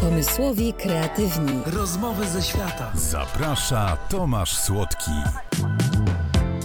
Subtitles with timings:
[0.00, 1.60] Pomysłowi kreatywni.
[1.66, 2.90] Rozmowy ze świata.
[2.94, 5.10] Zaprasza Tomasz Słodki.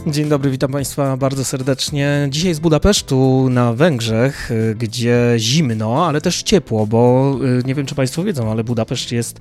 [0.07, 2.27] Dzień dobry, witam Państwa bardzo serdecznie.
[2.29, 7.85] Dzisiaj z Budapesztu na Węgrzech, y, gdzie zimno, ale też ciepło, bo y, nie wiem,
[7.85, 9.39] czy Państwo wiedzą, ale Budapeszt jest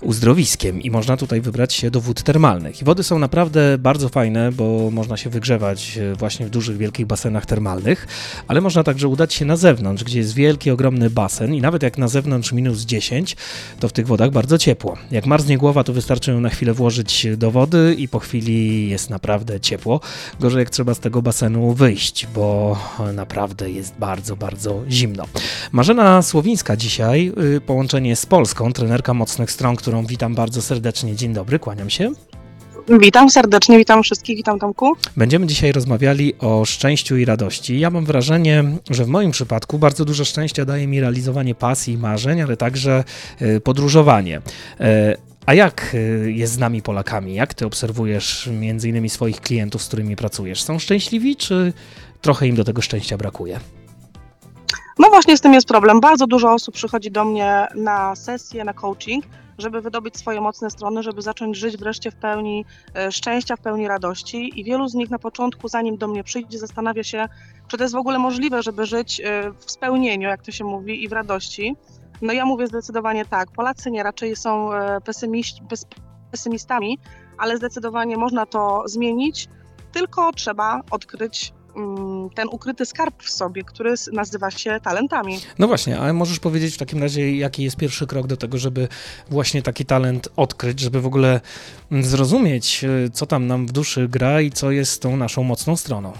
[0.00, 2.82] uzdrowiskiem i można tutaj wybrać się do wód termalnych.
[2.82, 7.06] I wody są naprawdę bardzo fajne, bo można się wygrzewać y, właśnie w dużych, wielkich
[7.06, 8.06] basenach termalnych,
[8.48, 11.98] ale można także udać się na zewnątrz, gdzie jest wielki, ogromny basen i nawet jak
[11.98, 13.36] na zewnątrz minus 10,
[13.80, 14.96] to w tych wodach bardzo ciepło.
[15.10, 19.10] Jak marznie głowa, to wystarczy ją na chwilę włożyć do wody i po chwili jest
[19.10, 19.99] naprawdę ciepło.
[20.40, 22.76] Gorzej jak trzeba z tego basenu wyjść, bo
[23.14, 25.24] naprawdę jest bardzo, bardzo zimno.
[25.72, 31.16] Marzena Słowińska dzisiaj, y, połączenie z Polską, trenerka mocnych stron, którą witam bardzo serdecznie.
[31.16, 32.12] Dzień dobry, kłaniam się.
[33.00, 34.92] Witam serdecznie, witam wszystkich, witam Tomku.
[35.16, 37.80] Będziemy dzisiaj rozmawiali o szczęściu i radości.
[37.80, 41.98] Ja mam wrażenie, że w moim przypadku bardzo dużo szczęścia daje mi realizowanie pasji i
[41.98, 43.04] marzeń, ale także
[43.42, 44.40] y, podróżowanie.
[45.50, 47.34] A jak y, jest z nami Polakami?
[47.34, 50.62] Jak ty obserwujesz między innymi swoich klientów, z którymi pracujesz?
[50.62, 51.72] Są szczęśliwi, czy
[52.20, 53.60] trochę im do tego szczęścia brakuje?
[54.98, 56.00] No właśnie z tym jest problem.
[56.00, 59.24] Bardzo dużo osób przychodzi do mnie na sesję, na coaching,
[59.58, 62.64] żeby wydobyć swoje mocne strony, żeby zacząć żyć wreszcie w pełni
[62.94, 64.60] e, szczęścia, w pełni radości.
[64.60, 67.28] I wielu z nich na początku, zanim do mnie przyjdzie, zastanawia się,
[67.68, 71.04] czy to jest w ogóle możliwe, żeby żyć e, w spełnieniu, jak to się mówi,
[71.04, 71.76] i w radości.
[72.22, 73.50] No ja mówię zdecydowanie tak.
[73.50, 75.00] Polacy nie raczej są e,
[76.30, 76.98] pesymistami,
[77.38, 79.48] ale zdecydowanie można to zmienić,
[79.92, 85.38] tylko trzeba odkryć mm, ten ukryty skarb w sobie, który nazywa się talentami.
[85.58, 88.88] No właśnie, ale możesz powiedzieć w takim razie, jaki jest pierwszy krok do tego, żeby
[89.30, 91.40] właśnie taki talent odkryć, żeby w ogóle
[91.90, 95.76] mm, zrozumieć, e, co tam nam w duszy gra i co jest tą naszą mocną
[95.76, 96.12] stroną.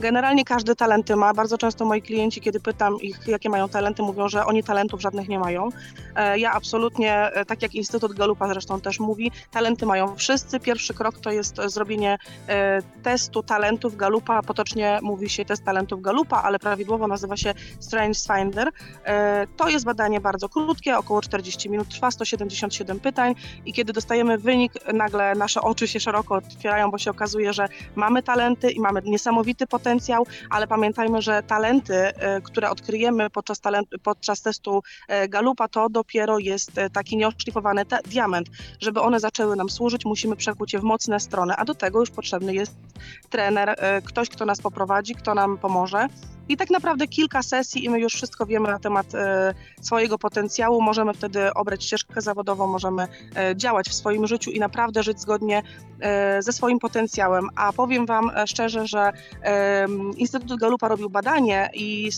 [0.00, 1.34] Generalnie każdy talenty ma.
[1.34, 5.28] Bardzo często moi klienci, kiedy pytam ich, jakie mają talenty, mówią, że oni talentów żadnych
[5.28, 5.68] nie mają.
[6.16, 10.60] E, ja absolutnie, e, tak jak Instytut Galupa zresztą też mówi, talenty mają wszyscy.
[10.60, 14.42] Pierwszy krok to jest zrobienie e, testu talentów Galupa.
[14.42, 18.70] Potocznie mówi się test talentów Galupa, ale prawidłowo nazywa się Strange Finder.
[19.56, 23.34] To jest badanie bardzo krótkie, około 40 minut trwa, 177 pytań
[23.66, 28.22] i kiedy dostajemy wynik, nagle nasze oczy się szeroko otwierają, bo się okazuje, że mamy
[28.22, 33.88] talenty i mamy niesamowity potencjał potencjał, ale pamiętajmy, że talenty, e, które odkryjemy podczas, talent,
[34.02, 38.48] podczas testu e, Galupa, to dopiero jest e, taki nieoszlifowany diament.
[38.80, 42.10] Żeby one zaczęły nam służyć, musimy przekuć je w mocne strony, a do tego już
[42.10, 42.74] potrzebny jest
[43.30, 46.06] trener, ktoś, kto nas poprowadzi, kto nam pomoże.
[46.48, 49.06] I tak naprawdę kilka sesji i my już wszystko wiemy na temat
[49.80, 50.82] swojego potencjału.
[50.82, 53.08] Możemy wtedy obrać ścieżkę zawodową, możemy
[53.56, 55.62] działać w swoim życiu i naprawdę żyć zgodnie
[56.38, 57.48] ze swoim potencjałem.
[57.56, 59.12] A powiem Wam szczerze, że
[60.16, 62.10] Instytut Galupa robił badanie i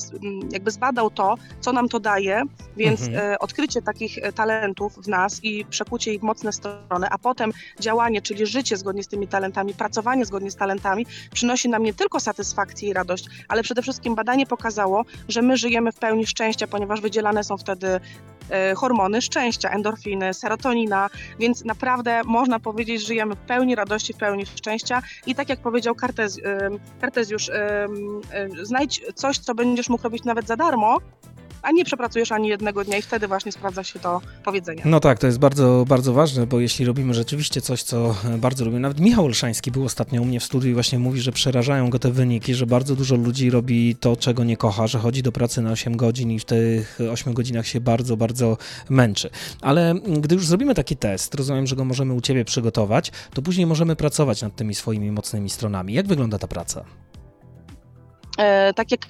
[0.51, 2.43] jakby zbadał to, co nam to daje,
[2.77, 3.37] więc mhm.
[3.41, 8.47] odkrycie takich talentów w nas i przekucie ich w mocne strony, a potem działanie, czyli
[8.47, 12.93] życie zgodnie z tymi talentami, pracowanie zgodnie z talentami, przynosi nam nie tylko satysfakcję i
[12.93, 17.57] radość, ale przede wszystkim badanie pokazało, że my żyjemy w pełni szczęścia, ponieważ wydzielane są
[17.57, 18.01] wtedy e,
[18.77, 24.47] hormony szczęścia, endorfiny, serotonina, więc naprawdę można powiedzieć, że żyjemy w pełni radości, w pełni
[24.47, 25.03] szczęścia.
[25.27, 26.41] I tak jak powiedział Kartez,
[27.01, 27.51] Kartezjusz,
[28.63, 30.99] znajdź coś, co będziesz mógł robić nawet za darmo,
[31.67, 34.83] a nie przepracujesz ani jednego dnia i wtedy właśnie sprawdza się to powiedzenie.
[34.85, 38.81] No tak, to jest bardzo, bardzo ważne, bo jeśli robimy rzeczywiście coś, co bardzo lubimy,
[38.81, 41.99] nawet Michał Olszański był ostatnio u mnie w studiu i właśnie mówi, że przerażają go
[41.99, 45.63] te wyniki, że bardzo dużo ludzi robi to, czego nie kocha, że chodzi do pracy
[45.63, 48.57] na 8 godzin i w tych 8 godzinach się bardzo, bardzo
[48.89, 49.31] męczy.
[49.61, 53.67] Ale gdy już zrobimy taki test, rozumiem, że go możemy u Ciebie przygotować, to później
[53.67, 55.95] możemy pracować nad tymi swoimi mocnymi stronami.
[55.95, 56.85] Jak wygląda ta praca?
[58.37, 59.01] E, tak jak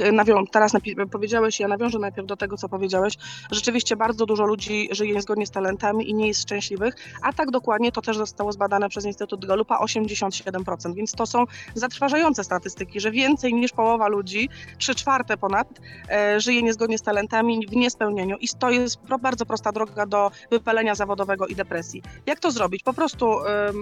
[0.52, 0.72] teraz
[1.12, 3.14] powiedziałeś, ja nawiążę najpierw do tego, co powiedziałeś.
[3.50, 7.92] Rzeczywiście bardzo dużo ludzi żyje niezgodnie z talentami i nie jest szczęśliwych, a tak dokładnie
[7.92, 11.44] to też zostało zbadane przez Instytut Galupa 87%, więc to są
[11.74, 14.48] zatrważające statystyki, że więcej niż połowa ludzi,
[14.78, 15.68] 3 czwarte ponad,
[16.10, 20.94] e, żyje niezgodnie z talentami w niespełnieniu i to jest bardzo prosta droga do wypalenia
[20.94, 22.02] zawodowego i depresji.
[22.26, 22.82] Jak to zrobić?
[22.82, 23.26] Po prostu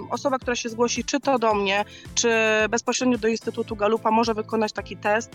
[0.09, 2.29] osoba, która się zgłosi, czy to do mnie, czy
[2.69, 5.34] bezpośrednio do Instytutu Galupa może wykonać taki test,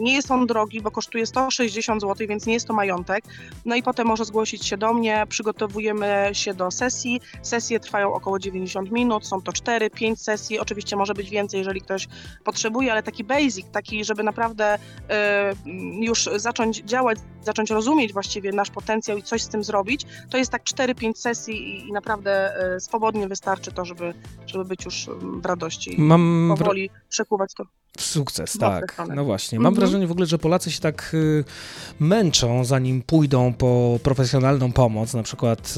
[0.00, 3.24] nie jest on drogi, bo kosztuje 160 zł, więc nie jest to majątek.
[3.64, 7.20] No i potem może zgłosić się do mnie, przygotowujemy się do sesji.
[7.42, 10.58] Sesje trwają około 90 minut, są to 4-5 sesji.
[10.58, 12.08] Oczywiście może być więcej, jeżeli ktoś
[12.44, 14.78] potrzebuje, ale taki basic, taki, żeby naprawdę
[15.10, 15.52] e,
[16.00, 20.50] już zacząć działać, zacząć rozumieć właściwie nasz potencjał i coś z tym zrobić, to jest
[20.50, 24.14] tak 4-5 sesji i, naprawdę e, swobodnie wystarczy to, żeby,
[24.46, 25.94] żeby być już w radości.
[25.98, 27.64] Mam powoli przekuwać to.
[27.98, 28.96] W sukces, tak.
[29.14, 29.37] No właśnie.
[29.38, 29.58] Właśnie.
[29.60, 29.80] Mam Mhm.
[29.80, 31.44] wrażenie w ogóle, że Polacy się tak y,
[32.00, 35.74] męczą, zanim pójdą po profesjonalną pomoc, na przykład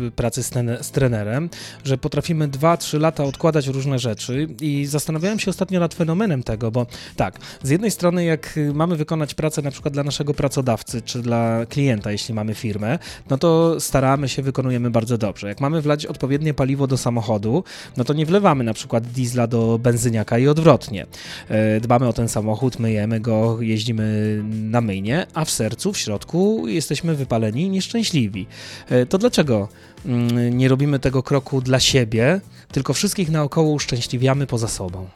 [0.00, 1.50] y, y, pracy z, ten, z trenerem,
[1.84, 6.86] że potrafimy 2-3 lata odkładać różne rzeczy i zastanawiałem się ostatnio nad fenomenem tego, bo
[7.16, 11.22] tak, z jednej strony jak y, mamy wykonać pracę na przykład dla naszego pracodawcy, czy
[11.22, 12.98] dla klienta, jeśli mamy firmę,
[13.30, 15.48] no to staramy się, wykonujemy bardzo dobrze.
[15.48, 17.64] Jak mamy wlać odpowiednie paliwo do samochodu,
[17.96, 21.06] no to nie wlewamy na przykład diesla do benzyniaka i odwrotnie.
[21.48, 26.68] E, Dbamy o ten samochód, myjemy go, jeździmy na myjnie, a w sercu, w środku
[26.68, 28.46] jesteśmy wypaleni i nieszczęśliwi.
[28.88, 29.68] E, To dlaczego
[30.06, 32.40] mm, nie robimy tego kroku dla siebie,
[32.72, 35.06] tylko wszystkich naokoło uszczęśliwiamy poza sobą?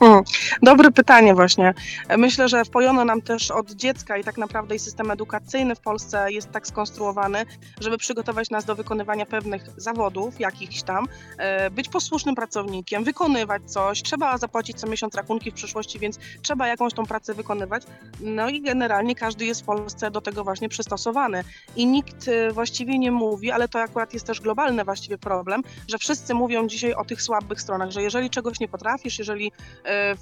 [0.00, 0.24] Hmm.
[0.62, 1.74] Dobre pytanie właśnie.
[2.18, 6.32] Myślę, że wpojono nam też od dziecka i tak naprawdę i system edukacyjny w Polsce
[6.32, 7.44] jest tak skonstruowany,
[7.80, 11.08] żeby przygotować nas do wykonywania pewnych zawodów, jakichś tam,
[11.38, 16.68] e, być posłusznym pracownikiem, wykonywać coś, trzeba zapłacić co miesiąc rachunki w przyszłości, więc trzeba
[16.68, 17.82] jakąś tą pracę wykonywać.
[18.20, 21.44] No i generalnie każdy jest w Polsce do tego właśnie przystosowany.
[21.76, 25.98] I nikt e, właściwie nie mówi, ale to akurat jest też globalny właściwie problem, że
[25.98, 29.52] wszyscy mówią dzisiaj o tych słabych stronach, że jeżeli czegoś nie potrafisz, jeżeli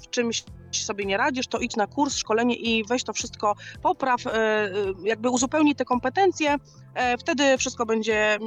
[0.03, 4.27] w czymś sobie nie radzisz, to idź na kurs, szkolenie i weź to wszystko, popraw,
[4.27, 4.71] e, e,
[5.03, 6.55] jakby uzupełnij te kompetencje,
[7.19, 8.37] wtedy wszystko będzie,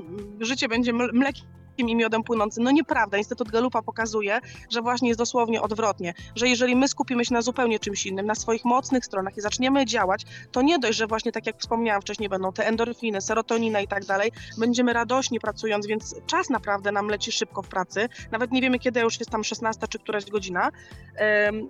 [0.41, 1.33] życie będzie mle-
[1.79, 2.65] i miodem płynącym.
[2.65, 3.19] No nieprawda.
[3.19, 4.41] Instytut Galupa pokazuje,
[4.71, 8.35] że właśnie jest dosłownie odwrotnie, że jeżeli my skupimy się na zupełnie czymś innym, na
[8.35, 12.29] swoich mocnych stronach i zaczniemy działać, to nie dość, że właśnie tak jak wspomniałam wcześniej,
[12.29, 17.33] będą te endorfiny, serotonina i tak dalej, będziemy radośni pracując, więc czas naprawdę nam leci
[17.33, 20.71] szybko w pracy, nawet nie wiemy kiedy już jest tam 16 czy któraś godzina,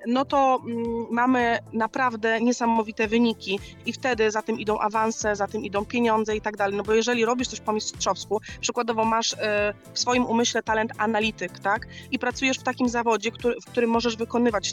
[0.07, 5.65] no to mm, mamy naprawdę niesamowite wyniki i wtedy za tym idą awanse, za tym
[5.65, 9.75] idą pieniądze i tak dalej, no bo jeżeli robisz coś po mistrzowsku, przykładowo masz e,
[9.97, 14.17] w swoim umyśle talent analityk, tak, i pracujesz w takim zawodzie, który, w którym możesz
[14.17, 14.73] wykonywać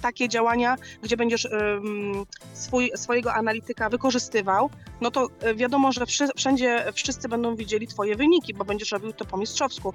[0.00, 1.48] takie działania, gdzie będziesz
[2.52, 4.70] swój, swojego analityka wykorzystywał,
[5.00, 9.12] no to e, wiadomo, że wszy, wszędzie wszyscy będą widzieli twoje wyniki, bo będziesz robił
[9.12, 9.94] to po mistrzowsku.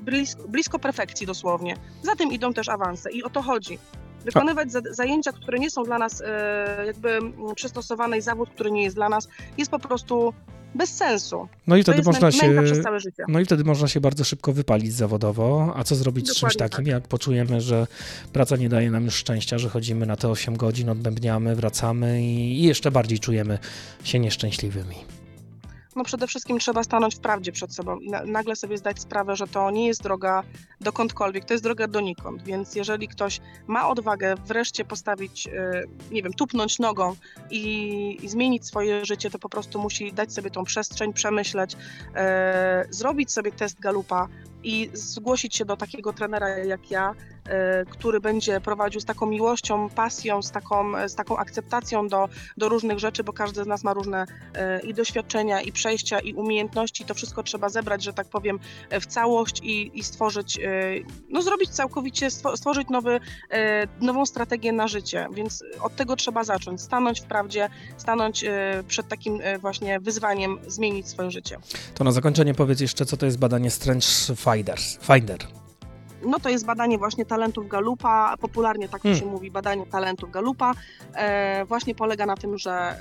[0.00, 1.76] Blisko, blisko perfekcji dosłownie.
[2.02, 3.78] Za tym idą też awanse i o to chodzi.
[4.24, 7.18] Wykonywać za, zajęcia, które nie są dla nas e, jakby
[7.54, 10.34] przystosowane i zawód, który nie jest dla nas, jest po prostu
[10.74, 11.48] bez sensu.
[11.66, 12.62] No i wtedy można się.
[13.28, 15.72] No i wtedy można się bardzo szybko wypalić zawodowo.
[15.76, 16.92] A co zrobić z czymś Dokładnie takim, tak.
[16.92, 17.86] jak poczujemy, że
[18.32, 22.62] praca nie daje nam już szczęścia, że chodzimy na te 8 godzin, odbębniamy, wracamy i
[22.62, 23.58] jeszcze bardziej czujemy
[24.04, 24.96] się nieszczęśliwymi.
[25.96, 29.36] No przede wszystkim trzeba stanąć w prawdzie przed sobą i na, nagle sobie zdać sprawę,
[29.36, 30.42] że to nie jest droga
[30.80, 32.42] dokądkolwiek, to jest droga donikąd.
[32.42, 37.16] Więc jeżeli ktoś ma odwagę wreszcie postawić, e, nie wiem, tupnąć nogą
[37.50, 41.76] i, i zmienić swoje życie, to po prostu musi dać sobie tą przestrzeń, przemyśleć,
[42.14, 44.28] e, zrobić sobie test Galupa
[44.64, 47.14] i zgłosić się do takiego trenera jak ja,
[47.48, 52.68] e, który będzie prowadził z taką miłością, pasją, z taką, z taką akceptacją do, do
[52.68, 57.04] różnych rzeczy, bo każdy z nas ma różne e, i doświadczenia, i przejścia, i umiejętności.
[57.04, 58.58] To wszystko trzeba zebrać, że tak powiem,
[58.90, 60.60] e, w całość i, i stworzyć,
[61.28, 63.20] no zrobić całkowicie, stwo- stworzyć nowy,
[64.00, 65.26] nową strategię na życie.
[65.32, 66.80] Więc od tego trzeba zacząć.
[66.80, 68.44] Stanąć w prawdzie, stanąć
[68.88, 71.58] przed takim właśnie wyzwaniem, zmienić swoje życie.
[71.94, 74.98] To na zakończenie powiedz jeszcze, co to jest badanie Strength Finders.
[75.02, 75.38] Finder.
[76.26, 79.20] No to jest badanie właśnie talentów Galupa, popularnie tak to Hmm.
[79.20, 80.72] się mówi, badanie talentów Galupa.
[81.14, 82.96] E, właśnie polega na tym, że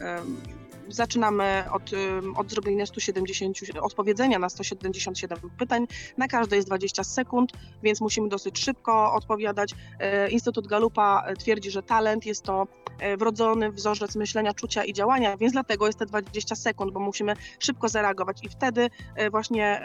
[0.89, 1.91] zaczynamy od,
[2.35, 5.87] od zrobienia 170, odpowiedzenia na 177 pytań.
[6.17, 7.51] Na każde jest 20 sekund,
[7.83, 9.75] więc musimy dosyć szybko odpowiadać.
[9.99, 12.67] E, Instytut Galupa e, twierdzi, że talent jest to
[12.99, 17.33] e, wrodzony wzorzec myślenia, czucia i działania, więc dlatego jest te 20 sekund, bo musimy
[17.59, 18.89] szybko zareagować i wtedy
[19.31, 19.81] właśnie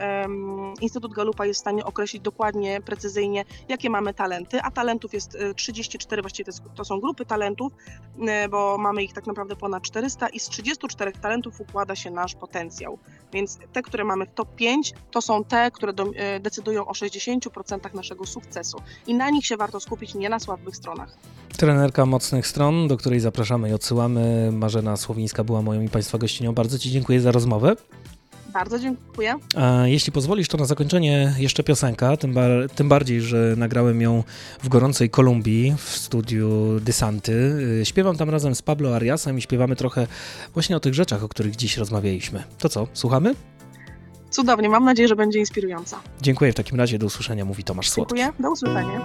[0.81, 5.55] Instytut Galupa jest w stanie określić dokładnie, precyzyjnie, jakie mamy talenty, a talentów jest e,
[5.55, 7.73] 34, właściwie to, są grupy talentów,
[8.51, 12.99] bo mamy ich tak naprawdę ponad 400 i z 34 talentów układa się nasz potencjał.
[13.33, 16.93] Więc te, które mamy w top 5, to są te, które do, e, decydują o
[16.93, 21.17] 60% naszego sukcesu i na nich się warto skupić, nie na słabych stronach.
[21.57, 24.53] Trenerka mocnych stron, do której zapraszamy i odsyłamy.
[24.53, 26.53] Marzena Słowińska była moją i Państwa gościnią.
[26.53, 27.77] Bardzo Ci dziękuję za rozmowę.
[28.55, 29.35] Bardzo dziękuję.
[29.57, 34.23] A jeśli pozwolisz, to na zakończenie jeszcze piosenka, tym, bar tym bardziej, że nagrałem ją
[34.63, 37.33] w gorącej Kolumbii w studiu Dysanty.
[37.81, 40.07] Y, Śpiewam tam razem z Pablo Ariasem i śpiewamy trochę
[40.53, 42.43] właśnie o tych rzeczach, o których dziś rozmawialiśmy.
[42.59, 43.35] To co, słuchamy?
[44.31, 46.01] Cudownie, mam nadzieję, że będzie inspirująca.
[46.23, 48.17] Dziękuję w takim razie, do usłyszenia, mówi Tomasz Słodki.
[48.17, 49.01] Dziękuję, do usłyszenia.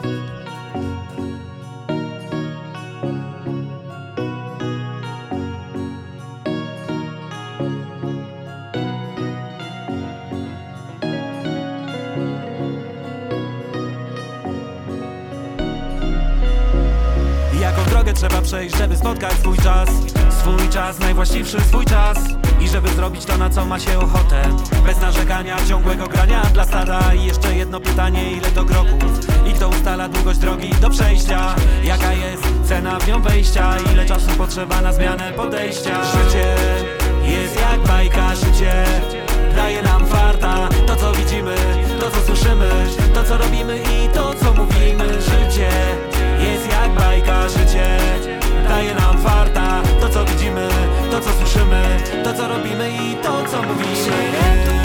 [18.49, 19.89] Przejść, żeby spotkać swój czas.
[20.39, 22.17] Swój czas, najwłaściwszy swój czas.
[22.61, 24.41] I żeby zrobić to, na co ma się ochotę.
[24.85, 27.13] Bez narzekania, ciągłego grania dla stada.
[27.13, 29.19] I jeszcze jedno pytanie, ile to kroków?
[29.49, 31.55] I kto ustala długość drogi do przejścia.
[31.83, 33.77] Jaka jest cena w nią wejścia?
[33.93, 36.03] Ile czasu potrzeba na zmianę podejścia?
[36.03, 36.55] Życie
[37.23, 38.85] jest jak bajka, życie
[39.55, 40.69] daje nam farta.
[40.87, 41.55] To co widzimy,
[41.99, 42.69] to co słyszymy
[43.13, 45.21] To co robimy i to co mówimy.
[45.21, 45.69] Życie
[46.39, 47.87] jest jak bajka, życie
[48.69, 49.81] daje nam farta.
[50.01, 50.67] To co widzimy,
[51.11, 51.83] to co słyszymy
[52.23, 53.95] To co robimy i to co mówimy.
[53.95, 54.79] Seré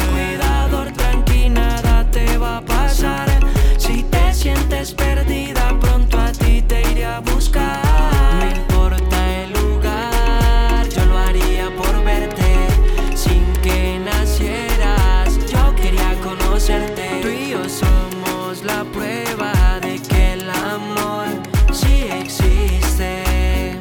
[18.64, 21.26] la prueba de que el amor
[21.73, 23.78] sí existe.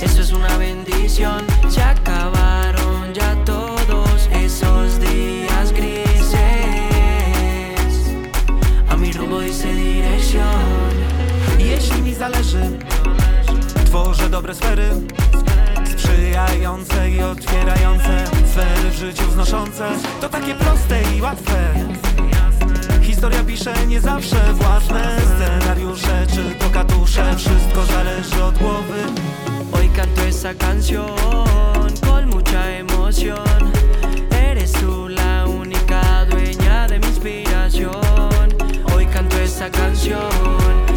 [0.00, 1.44] Eso es una bendición.
[1.68, 6.40] Se acabaron ya todos esos días grises.
[8.88, 10.92] A mi rumbo dice dirección.
[11.58, 12.78] Jeśli mi zależy
[13.86, 14.90] Tworzę dobre sfery
[15.84, 19.88] Sprzyjające i otwierające Sfery w życiu wznoszące
[20.20, 22.01] To takie proste i łatwe
[23.22, 29.02] Historia pisze nie zawsze własne Scenariusze czy to katusze Wszystko zależy od głowy
[29.72, 31.06] Hoy canto esa canción
[32.00, 33.72] con mucha emoción.
[34.50, 38.48] Eres tú la única dueña de mi inspiración.
[38.92, 40.91] Hoy canto esa canción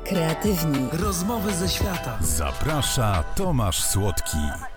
[0.00, 0.88] kreatywni.
[0.92, 2.18] Rozmowy ze świata.
[2.20, 4.71] Zaprasza Tomasz Słodki.